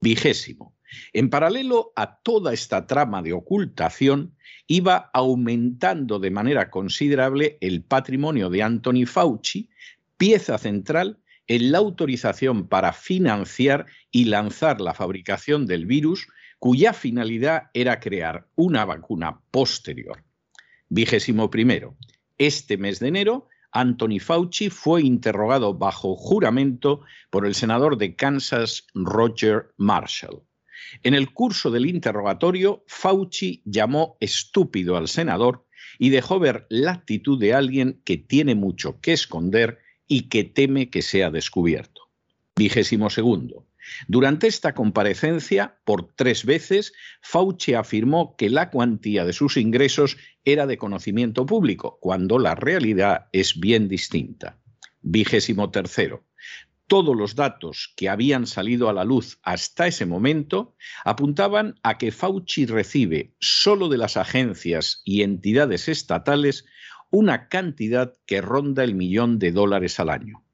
Vigésimo. 0.00 0.76
En 1.12 1.28
paralelo 1.28 1.92
a 1.96 2.20
toda 2.20 2.52
esta 2.52 2.86
trama 2.86 3.20
de 3.22 3.32
ocultación, 3.32 4.36
iba 4.68 5.10
aumentando 5.12 6.20
de 6.20 6.30
manera 6.30 6.70
considerable 6.70 7.58
el 7.60 7.82
patrimonio 7.82 8.48
de 8.48 8.62
Anthony 8.62 9.06
Fauci, 9.06 9.68
pieza 10.16 10.56
central 10.56 11.18
en 11.46 11.72
la 11.72 11.78
autorización 11.78 12.68
para 12.68 12.92
financiar 12.92 13.86
y 14.10 14.24
lanzar 14.24 14.80
la 14.80 14.94
fabricación 14.94 15.66
del 15.66 15.86
virus, 15.86 16.28
cuya 16.58 16.92
finalidad 16.92 17.70
era 17.74 18.00
crear 18.00 18.48
una 18.54 18.84
vacuna 18.84 19.40
posterior. 19.50 20.24
Vigésimo. 20.88 21.50
Este 22.38 22.76
mes 22.76 22.98
de 22.98 23.08
enero, 23.08 23.48
Anthony 23.72 24.20
Fauci 24.20 24.70
fue 24.70 25.02
interrogado 25.02 25.74
bajo 25.74 26.16
juramento 26.16 27.02
por 27.30 27.46
el 27.46 27.54
senador 27.54 27.98
de 27.98 28.16
Kansas, 28.16 28.86
Roger 28.94 29.72
Marshall. 29.76 30.42
En 31.02 31.14
el 31.14 31.32
curso 31.32 31.70
del 31.70 31.86
interrogatorio, 31.86 32.84
Fauci 32.86 33.62
llamó 33.64 34.16
estúpido 34.20 34.96
al 34.96 35.08
senador 35.08 35.66
y 35.98 36.10
dejó 36.10 36.38
ver 36.38 36.66
la 36.68 36.92
actitud 36.92 37.38
de 37.38 37.54
alguien 37.54 38.00
que 38.04 38.16
tiene 38.16 38.54
mucho 38.54 39.00
que 39.00 39.12
esconder 39.12 39.78
y 40.06 40.28
que 40.28 40.44
teme 40.44 40.90
que 40.90 41.02
sea 41.02 41.30
descubierto. 41.30 42.02
Vigésimo 42.56 43.10
segundo. 43.10 43.66
Durante 44.08 44.46
esta 44.46 44.74
comparecencia, 44.74 45.78
por 45.84 46.12
tres 46.14 46.44
veces, 46.44 46.92
Fauci 47.20 47.74
afirmó 47.74 48.34
que 48.36 48.50
la 48.50 48.70
cuantía 48.70 49.24
de 49.24 49.32
sus 49.32 49.56
ingresos 49.56 50.16
era 50.44 50.66
de 50.66 50.78
conocimiento 50.78 51.46
público, 51.46 51.98
cuando 52.00 52.38
la 52.38 52.54
realidad 52.54 53.26
es 53.32 53.58
bien 53.58 53.88
distinta. 53.88 54.58
Vigésimo 55.02 55.70
tercero. 55.70 56.24
Todos 56.88 57.16
los 57.16 57.34
datos 57.34 57.92
que 57.96 58.08
habían 58.08 58.46
salido 58.46 58.88
a 58.88 58.92
la 58.92 59.04
luz 59.04 59.40
hasta 59.42 59.88
ese 59.88 60.06
momento 60.06 60.76
apuntaban 61.04 61.74
a 61.82 61.98
que 61.98 62.12
Fauci 62.12 62.64
recibe 62.64 63.34
solo 63.40 63.88
de 63.88 63.98
las 63.98 64.16
agencias 64.16 65.02
y 65.04 65.22
entidades 65.22 65.88
estatales 65.88 66.64
una 67.16 67.48
cantidad 67.48 68.12
que 68.26 68.42
ronda 68.42 68.84
el 68.84 68.94
millón 68.94 69.38
de 69.38 69.50
dólares 69.50 69.98
al 70.00 70.10
año. 70.10 70.44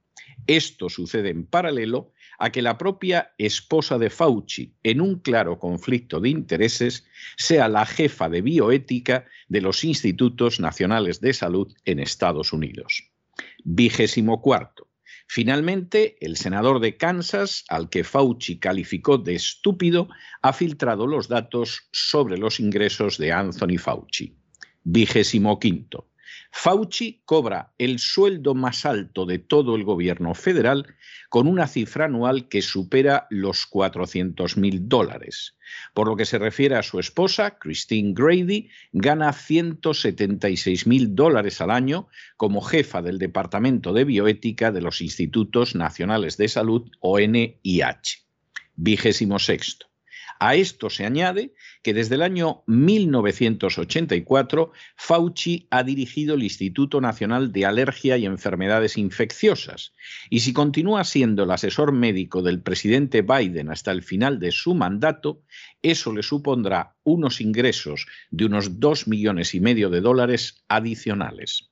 Esto 0.47 0.89
sucede 0.89 1.31
en 1.31 1.45
paralelo 1.45 2.13
a 2.39 2.53
que 2.53 2.63
la 2.63 2.79
propia 2.79 3.33
esposa 3.37 3.99
de 3.99 4.11
Fauci, 4.11 4.73
en 4.85 5.01
un 5.01 5.19
claro 5.19 5.59
conflicto 5.59 6.21
de 6.21 6.29
intereses, 6.29 7.05
sea 7.37 7.69
la 7.69 7.85
jefa 7.85 8.29
de 8.29 8.43
bioética 8.43 9.27
de 9.49 9.61
los 9.61 9.83
Institutos 9.83 10.61
Nacionales 10.61 11.21
de 11.21 11.33
Salud 11.33 11.75
en 11.85 11.99
Estados 11.99 12.53
Unidos. 12.53 13.11
Vigésimo 13.65 14.41
cuarto. 14.41 14.89
Finalmente, 15.27 16.17
el 16.21 16.37
senador 16.37 16.79
de 16.79 16.97
Kansas, 16.97 17.65
al 17.69 17.89
que 17.89 18.05
Fauci 18.05 18.61
calificó 18.61 19.19
de 19.19 19.35
estúpido, 19.35 20.09
ha 20.43 20.53
filtrado 20.53 21.09
los 21.09 21.27
datos 21.27 21.89
sobre 21.91 22.39
los 22.39 22.61
ingresos 22.61 23.19
de 23.19 23.33
Anthony 23.33 23.79
Fauci. 23.79 24.37
Vigésimo 24.85 25.59
quinto. 25.59 26.12
Fauci 26.55 27.23
cobra 27.25 27.73
el 27.79 27.99
sueldo 27.99 28.55
más 28.55 28.85
alto 28.85 29.25
de 29.25 29.39
todo 29.39 29.75
el 29.75 29.85
gobierno 29.85 30.35
federal 30.35 30.95
con 31.31 31.49
una 31.49 31.67
cifra 31.67 32.05
anual 32.05 32.47
que 32.49 32.61
supera 32.61 33.27
los 33.31 33.67
400 33.67 34.59
mil 34.59 34.87
dólares. 34.87 35.57
Por 35.95 36.09
lo 36.09 36.15
que 36.15 36.27
se 36.27 36.39
refiere 36.39 36.77
a 36.77 36.83
su 36.83 37.01
esposa, 37.01 37.59
Christine 37.59 38.13
Grady, 38.15 38.69
gana 38.93 39.33
176 39.33 40.87
mil 40.87 41.17
dólares 41.17 41.63
al 41.63 41.71
año 41.71 42.09
como 42.37 42.61
jefa 42.61 43.01
del 43.01 43.19
Departamento 43.19 43.95
de 43.95 44.05
Bioética 44.05 44.71
de 44.71 44.83
los 44.83 45.01
Institutos 45.01 45.75
Nacionales 45.75 46.37
de 46.37 46.49
Salud, 46.49 46.91
ONIH. 47.01 48.27
Vigésimo 48.77 49.39
sexto. 49.39 49.92
A 50.39 50.55
esto 50.55 50.91
se 50.91 51.05
añade 51.05 51.55
que 51.83 51.95
desde 51.95 52.17
el 52.17 52.23
año 52.23 52.63
1984 52.67 54.73
Fauci 54.97 55.67
ha 55.71 55.83
dirigido 55.83 56.35
el 56.35 56.43
Instituto 56.43 57.01
Nacional 57.01 57.53
de 57.53 57.67
Alergia 57.67 58.17
y 58.17 58.27
Enfermedades 58.27 58.99
Infecciosas 58.99 59.93
y 60.31 60.41
si 60.41 60.53
continúa 60.53 61.05
siendo 61.05 61.45
el 61.45 61.51
asesor 61.51 61.93
médico 61.93 62.43
del 62.43 62.61
presidente 62.61 63.23
Biden 63.23 63.71
hasta 63.71 63.93
el 63.93 64.03
final 64.03 64.39
de 64.39 64.53
su 64.53 64.75
mandato, 64.75 65.43
eso 65.83 66.13
le 66.13 66.23
supondrá 66.23 66.95
unos 67.05 67.41
ingresos 67.41 68.07
de 68.31 68.47
unos 68.47 68.81
dos 68.81 69.09
millones 69.09 69.55
y 69.55 69.61
medio 69.61 69.91
de 69.91 70.01
dólares 70.01 70.65
adicionales. 70.69 71.71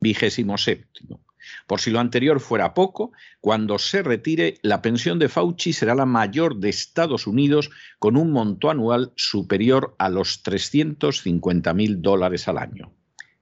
Vigésimo 0.00 0.58
séptimo. 0.58 1.27
Por 1.66 1.80
si 1.80 1.90
lo 1.90 2.00
anterior 2.00 2.40
fuera 2.40 2.74
poco, 2.74 3.12
cuando 3.40 3.78
se 3.78 4.02
retire, 4.02 4.58
la 4.62 4.82
pensión 4.82 5.18
de 5.18 5.28
Fauci 5.28 5.72
será 5.72 5.94
la 5.94 6.06
mayor 6.06 6.56
de 6.56 6.68
Estados 6.68 7.26
Unidos 7.26 7.70
con 7.98 8.16
un 8.16 8.30
monto 8.30 8.70
anual 8.70 9.12
superior 9.16 9.94
a 9.98 10.08
los 10.08 10.42
350 10.42 11.74
mil 11.74 12.02
dólares 12.02 12.48
al 12.48 12.58
año. 12.58 12.92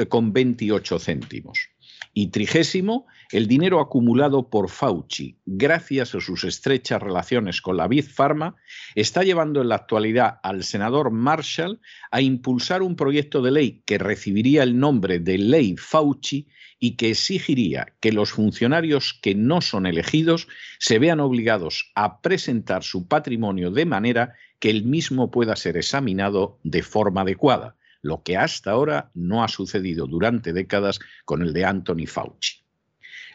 con 0.08 0.32
28 0.32 0.98
céntimos. 0.98 1.68
Y 2.12 2.32
trigésimo, 2.32 3.06
el 3.30 3.46
dinero 3.46 3.78
acumulado 3.78 4.50
por 4.50 4.68
Fauci, 4.68 5.38
gracias 5.46 6.16
a 6.16 6.20
sus 6.20 6.42
estrechas 6.42 7.00
relaciones 7.00 7.62
con 7.62 7.76
la 7.76 7.86
Big 7.86 8.04
Pharma, 8.04 8.56
está 8.96 9.22
llevando 9.22 9.62
en 9.62 9.68
la 9.68 9.76
actualidad 9.76 10.40
al 10.42 10.64
senador 10.64 11.12
Marshall 11.12 11.80
a 12.10 12.20
impulsar 12.20 12.82
un 12.82 12.96
proyecto 12.96 13.42
de 13.42 13.52
ley 13.52 13.82
que 13.86 13.96
recibiría 13.96 14.64
el 14.64 14.76
nombre 14.76 15.20
de 15.20 15.38
Ley 15.38 15.76
Fauci 15.76 16.48
y 16.80 16.96
que 16.96 17.10
exigiría 17.10 17.94
que 18.00 18.10
los 18.10 18.32
funcionarios 18.32 19.16
que 19.22 19.36
no 19.36 19.60
son 19.60 19.86
elegidos 19.86 20.48
se 20.80 20.98
vean 20.98 21.20
obligados 21.20 21.92
a 21.94 22.20
presentar 22.20 22.82
su 22.82 23.06
patrimonio 23.06 23.70
de 23.70 23.86
manera 23.86 24.34
que 24.58 24.70
el 24.70 24.82
mismo 24.82 25.30
pueda 25.30 25.54
ser 25.54 25.76
examinado 25.76 26.58
de 26.64 26.82
forma 26.82 27.20
adecuada, 27.20 27.76
lo 28.02 28.22
que 28.22 28.36
hasta 28.36 28.72
ahora 28.72 29.10
no 29.14 29.42
ha 29.42 29.48
sucedido 29.48 30.06
durante 30.06 30.52
décadas 30.52 31.00
con 31.24 31.40
el 31.42 31.52
de 31.52 31.64
Anthony 31.64 32.06
Fauci. 32.06 32.62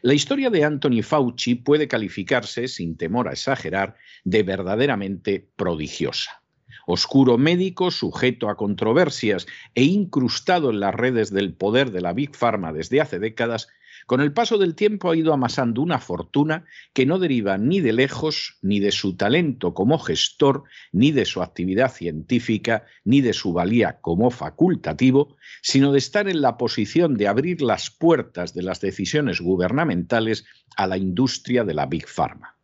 La 0.03 0.13
historia 0.13 0.49
de 0.49 0.63
Anthony 0.63 1.01
Fauci 1.01 1.55
puede 1.55 1.87
calificarse, 1.87 2.67
sin 2.67 2.97
temor 2.97 3.27
a 3.27 3.31
exagerar, 3.31 3.95
de 4.23 4.43
verdaderamente 4.43 5.49
prodigiosa. 5.55 6.43
Oscuro 6.85 7.37
médico, 7.37 7.89
sujeto 7.91 8.49
a 8.49 8.55
controversias 8.55 9.47
e 9.73 9.83
incrustado 9.83 10.69
en 10.69 10.79
las 10.79 10.93
redes 10.93 11.31
del 11.31 11.53
poder 11.53 11.91
de 11.91 12.01
la 12.01 12.13
Big 12.13 12.35
Pharma 12.35 12.71
desde 12.71 13.01
hace 13.01 13.19
décadas, 13.19 13.67
con 14.07 14.21
el 14.21 14.31
paso 14.31 14.57
del 14.57 14.73
tiempo 14.73 15.11
ha 15.11 15.17
ido 15.17 15.33
amasando 15.33 15.81
una 15.81 15.99
fortuna 15.99 16.65
que 16.93 17.05
no 17.05 17.19
deriva 17.19 17.57
ni 17.57 17.81
de 17.81 17.91
lejos, 17.91 18.57
ni 18.61 18.79
de 18.79 18.93
su 18.93 19.17
talento 19.17 19.73
como 19.73 19.99
gestor, 19.99 20.63
ni 20.93 21.11
de 21.11 21.25
su 21.25 21.41
actividad 21.41 21.93
científica, 21.93 22.85
ni 23.03 23.19
de 23.19 23.33
su 23.33 23.51
valía 23.51 23.99
como 23.99 24.31
facultativo, 24.31 25.35
sino 25.61 25.91
de 25.91 25.97
estar 25.97 26.29
en 26.29 26.41
la 26.41 26.57
posición 26.57 27.17
de 27.17 27.27
abrir 27.27 27.61
las 27.61 27.91
puertas 27.91 28.53
de 28.53 28.63
las 28.63 28.79
decisiones 28.79 29.41
gubernamentales 29.41 30.45
a 30.77 30.87
la 30.87 30.97
industria 30.97 31.65
de 31.65 31.73
la 31.73 31.85
Big 31.85 32.07
Pharma. 32.07 32.55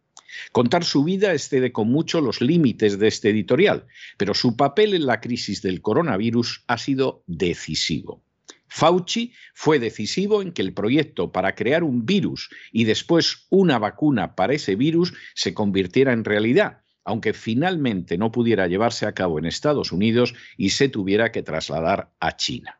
Contar 0.53 0.85
su 0.85 1.03
vida 1.03 1.33
excede 1.33 1.73
con 1.73 1.89
mucho 1.89 2.21
los 2.21 2.39
límites 2.39 2.99
de 2.99 3.09
este 3.09 3.31
editorial, 3.31 3.85
pero 4.17 4.33
su 4.33 4.55
papel 4.55 4.93
en 4.93 5.05
la 5.05 5.19
crisis 5.19 5.61
del 5.61 5.81
coronavirus 5.81 6.63
ha 6.67 6.77
sido 6.77 7.21
decisivo. 7.27 8.23
Fauci 8.75 9.33
fue 9.53 9.77
decisivo 9.77 10.41
en 10.41 10.51
que 10.51 10.63
el 10.63 10.73
proyecto 10.73 11.31
para 11.31 11.53
crear 11.53 11.83
un 11.83 12.07
virus 12.07 12.49
y 12.71 12.85
después 12.85 13.45
una 13.51 13.77
vacuna 13.77 14.33
para 14.33 14.55
ese 14.55 14.75
virus 14.75 15.13
se 15.35 15.53
convirtiera 15.53 16.11
en 16.11 16.25
realidad, 16.25 16.81
aunque 17.03 17.33
finalmente 17.33 18.17
no 18.17 18.31
pudiera 18.31 18.65
llevarse 18.65 19.05
a 19.05 19.11
cabo 19.11 19.37
en 19.37 19.45
Estados 19.45 19.91
Unidos 19.91 20.33
y 20.57 20.71
se 20.71 20.89
tuviera 20.89 21.31
que 21.31 21.43
trasladar 21.43 22.13
a 22.19 22.35
China. 22.35 22.79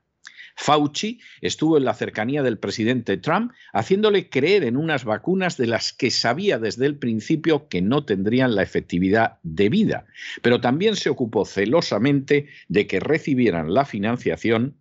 Fauci 0.56 1.20
estuvo 1.42 1.78
en 1.78 1.86
la 1.86 1.94
cercanía 1.94 2.42
del 2.42 2.58
presidente 2.58 3.18
Trump, 3.18 3.52
haciéndole 3.72 4.30
creer 4.30 4.64
en 4.64 4.78
unas 4.78 5.04
vacunas 5.04 5.58
de 5.58 5.68
las 5.68 5.94
que 5.94 6.10
sabía 6.10 6.58
desde 6.58 6.88
el 6.88 6.98
principio 6.98 7.68
que 7.68 7.84
no 7.84 8.04
tendrían 8.04 8.56
la 8.56 8.64
efectividad 8.64 9.38
debida, 9.44 10.08
pero 10.42 10.60
también 10.60 10.96
se 10.96 11.12
ocupó 11.12 11.46
celosamente 11.46 12.48
de 12.68 12.88
que 12.88 13.00
recibieran 13.00 13.76
la 13.76 13.86
financiación 13.86 14.80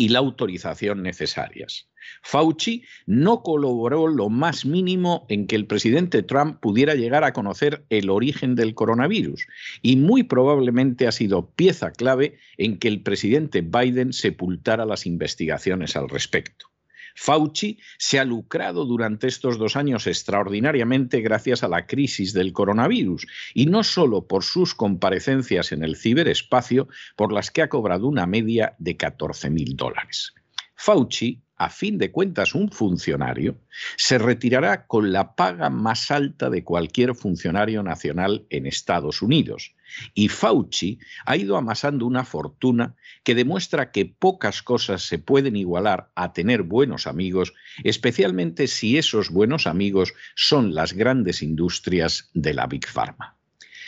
y 0.00 0.08
la 0.08 0.20
autorización 0.20 1.02
necesarias. 1.02 1.90
Fauci 2.22 2.84
no 3.04 3.42
colaboró 3.42 4.08
lo 4.08 4.30
más 4.30 4.64
mínimo 4.64 5.26
en 5.28 5.46
que 5.46 5.56
el 5.56 5.66
presidente 5.66 6.22
Trump 6.22 6.58
pudiera 6.58 6.94
llegar 6.94 7.22
a 7.22 7.34
conocer 7.34 7.84
el 7.90 8.08
origen 8.08 8.54
del 8.54 8.72
coronavirus 8.72 9.46
y 9.82 9.96
muy 9.96 10.22
probablemente 10.22 11.06
ha 11.06 11.12
sido 11.12 11.50
pieza 11.50 11.90
clave 11.90 12.38
en 12.56 12.78
que 12.78 12.88
el 12.88 13.02
presidente 13.02 13.60
Biden 13.60 14.14
sepultara 14.14 14.86
las 14.86 15.04
investigaciones 15.04 15.94
al 15.96 16.08
respecto. 16.08 16.69
Fauci 17.14 17.78
se 17.98 18.18
ha 18.18 18.24
lucrado 18.24 18.84
durante 18.84 19.26
estos 19.26 19.58
dos 19.58 19.76
años 19.76 20.06
extraordinariamente 20.06 21.20
gracias 21.20 21.62
a 21.62 21.68
la 21.68 21.86
crisis 21.86 22.32
del 22.32 22.52
coronavirus, 22.52 23.26
y 23.54 23.66
no 23.66 23.82
solo 23.84 24.26
por 24.26 24.44
sus 24.44 24.74
comparecencias 24.74 25.72
en 25.72 25.84
el 25.84 25.96
ciberespacio, 25.96 26.88
por 27.16 27.32
las 27.32 27.50
que 27.50 27.62
ha 27.62 27.68
cobrado 27.68 28.06
una 28.06 28.26
media 28.26 28.74
de 28.78 28.96
14 28.96 29.50
mil 29.50 29.76
dólares. 29.76 30.34
Fauci 30.74 31.42
a 31.60 31.68
fin 31.68 31.98
de 31.98 32.10
cuentas 32.10 32.54
un 32.54 32.70
funcionario, 32.70 33.60
se 33.98 34.16
retirará 34.16 34.86
con 34.86 35.12
la 35.12 35.34
paga 35.34 35.68
más 35.68 36.10
alta 36.10 36.48
de 36.48 36.64
cualquier 36.64 37.14
funcionario 37.14 37.82
nacional 37.82 38.46
en 38.48 38.64
Estados 38.64 39.20
Unidos. 39.20 39.74
Y 40.14 40.28
Fauci 40.28 41.00
ha 41.26 41.36
ido 41.36 41.58
amasando 41.58 42.06
una 42.06 42.24
fortuna 42.24 42.96
que 43.24 43.34
demuestra 43.34 43.92
que 43.92 44.06
pocas 44.06 44.62
cosas 44.62 45.02
se 45.02 45.18
pueden 45.18 45.54
igualar 45.54 46.10
a 46.14 46.32
tener 46.32 46.62
buenos 46.62 47.06
amigos, 47.06 47.52
especialmente 47.84 48.66
si 48.66 48.96
esos 48.96 49.28
buenos 49.28 49.66
amigos 49.66 50.14
son 50.34 50.74
las 50.74 50.94
grandes 50.94 51.42
industrias 51.42 52.30
de 52.32 52.54
la 52.54 52.68
Big 52.68 52.86
Pharma. 52.86 53.39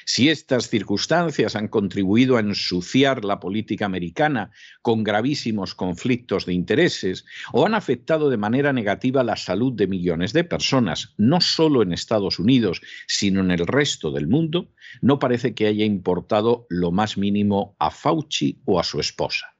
Si 0.04 0.28
estas 0.28 0.68
circunstancias 0.68 1.56
han 1.56 1.68
contribuido 1.68 2.36
a 2.36 2.40
ensuciar 2.40 3.24
la 3.24 3.40
política 3.40 3.86
americana 3.86 4.50
con 4.82 5.04
gravísimos 5.04 5.74
conflictos 5.74 6.46
de 6.46 6.54
intereses 6.54 7.24
o 7.52 7.66
han 7.66 7.74
afectado 7.74 8.30
de 8.30 8.36
manera 8.36 8.72
negativa 8.72 9.22
la 9.24 9.36
salud 9.36 9.72
de 9.72 9.86
millones 9.86 10.32
de 10.32 10.44
personas, 10.44 11.14
no 11.16 11.40
solo 11.40 11.82
en 11.82 11.92
Estados 11.92 12.38
Unidos, 12.38 12.80
sino 13.06 13.40
en 13.40 13.50
el 13.50 13.66
resto 13.66 14.10
del 14.10 14.26
mundo, 14.26 14.72
no 15.00 15.18
parece 15.18 15.54
que 15.54 15.66
haya 15.66 15.84
importado 15.84 16.66
lo 16.68 16.90
más 16.90 17.16
mínimo 17.16 17.76
a 17.78 17.90
Fauci 17.90 18.60
o 18.64 18.80
a 18.80 18.84
su 18.84 19.00
esposa. 19.00 19.54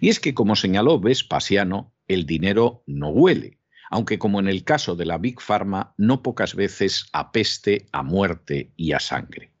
Y 0.00 0.08
es 0.08 0.20
que, 0.20 0.34
como 0.34 0.56
señaló 0.56 1.00
Vespasiano, 1.00 1.92
el 2.06 2.26
dinero 2.26 2.82
no 2.86 3.08
huele 3.08 3.58
aunque 3.90 4.18
como 4.18 4.40
en 4.40 4.48
el 4.48 4.64
caso 4.64 4.96
de 4.96 5.06
la 5.06 5.18
Big 5.18 5.40
Pharma, 5.40 5.94
no 5.96 6.20
pocas 6.20 6.56
veces 6.56 7.06
apeste 7.12 7.86
a 7.92 8.02
muerte 8.02 8.72
y 8.76 8.90
a 8.90 8.98
sangre. 8.98 9.53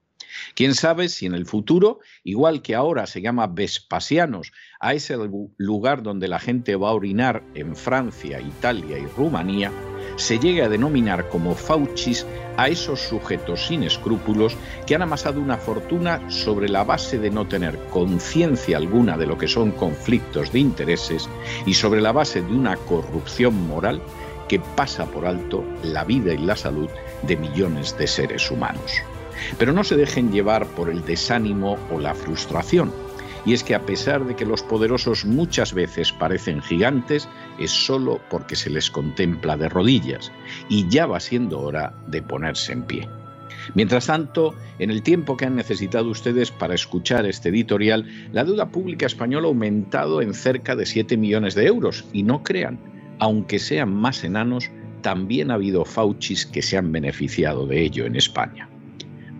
Quién 0.54 0.74
sabe 0.74 1.08
si 1.08 1.26
en 1.26 1.34
el 1.34 1.46
futuro, 1.46 2.00
igual 2.22 2.62
que 2.62 2.74
ahora 2.74 3.06
se 3.06 3.20
llama 3.20 3.46
Vespasianos, 3.46 4.52
a 4.80 4.94
ese 4.94 5.16
lugar 5.56 6.02
donde 6.02 6.28
la 6.28 6.38
gente 6.38 6.76
va 6.76 6.90
a 6.90 6.94
orinar 6.94 7.42
en 7.54 7.76
Francia, 7.76 8.40
Italia 8.40 8.98
y 8.98 9.06
Rumanía, 9.06 9.72
se 10.16 10.38
llegue 10.38 10.62
a 10.62 10.68
denominar 10.68 11.28
como 11.28 11.54
fauchis 11.54 12.26
a 12.56 12.68
esos 12.68 13.00
sujetos 13.00 13.66
sin 13.66 13.82
escrúpulos 13.82 14.56
que 14.86 14.94
han 14.94 15.02
amasado 15.02 15.40
una 15.40 15.56
fortuna 15.56 16.30
sobre 16.30 16.68
la 16.68 16.84
base 16.84 17.18
de 17.18 17.30
no 17.30 17.48
tener 17.48 17.76
conciencia 17.90 18.76
alguna 18.76 19.16
de 19.16 19.26
lo 19.26 19.38
que 19.38 19.48
son 19.48 19.72
conflictos 19.72 20.52
de 20.52 20.60
intereses 20.60 21.28
y 21.66 21.74
sobre 21.74 22.00
la 22.00 22.12
base 22.12 22.42
de 22.42 22.52
una 22.52 22.76
corrupción 22.76 23.66
moral 23.66 24.00
que 24.48 24.60
pasa 24.60 25.06
por 25.06 25.26
alto 25.26 25.64
la 25.82 26.04
vida 26.04 26.32
y 26.32 26.38
la 26.38 26.56
salud 26.56 26.88
de 27.22 27.36
millones 27.36 27.96
de 27.98 28.06
seres 28.06 28.50
humanos. 28.50 29.02
Pero 29.58 29.72
no 29.72 29.84
se 29.84 29.96
dejen 29.96 30.32
llevar 30.32 30.66
por 30.66 30.90
el 30.90 31.04
desánimo 31.04 31.78
o 31.90 31.98
la 31.98 32.14
frustración. 32.14 32.92
Y 33.46 33.52
es 33.52 33.62
que 33.62 33.74
a 33.74 33.84
pesar 33.84 34.24
de 34.24 34.36
que 34.36 34.46
los 34.46 34.62
poderosos 34.62 35.24
muchas 35.24 35.74
veces 35.74 36.12
parecen 36.12 36.62
gigantes, 36.62 37.28
es 37.58 37.70
solo 37.70 38.20
porque 38.30 38.56
se 38.56 38.70
les 38.70 38.90
contempla 38.90 39.56
de 39.56 39.68
rodillas, 39.68 40.32
y 40.68 40.88
ya 40.88 41.06
va 41.06 41.20
siendo 41.20 41.60
hora 41.60 41.92
de 42.06 42.22
ponerse 42.22 42.72
en 42.72 42.82
pie. 42.84 43.08
Mientras 43.74 44.06
tanto, 44.06 44.54
en 44.78 44.90
el 44.90 45.02
tiempo 45.02 45.36
que 45.36 45.46
han 45.46 45.56
necesitado 45.56 46.08
ustedes 46.10 46.50
para 46.50 46.74
escuchar 46.74 47.26
este 47.26 47.48
editorial, 47.50 48.06
la 48.32 48.44
deuda 48.44 48.68
pública 48.68 49.06
española 49.06 49.46
ha 49.46 49.50
aumentado 49.50 50.20
en 50.20 50.34
cerca 50.34 50.76
de 50.76 50.86
7 50.86 51.16
millones 51.16 51.54
de 51.54 51.66
euros, 51.66 52.04
y 52.12 52.22
no 52.22 52.42
crean, 52.42 52.78
aunque 53.18 53.58
sean 53.58 53.94
más 53.94 54.24
enanos, 54.24 54.70
también 55.02 55.50
ha 55.50 55.54
habido 55.54 55.84
fauchis 55.84 56.46
que 56.46 56.62
se 56.62 56.78
han 56.78 56.90
beneficiado 56.90 57.66
de 57.66 57.82
ello 57.82 58.06
en 58.06 58.16
España. 58.16 58.68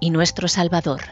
y 0.00 0.10
nuestro 0.10 0.48
Salvador. 0.48 1.02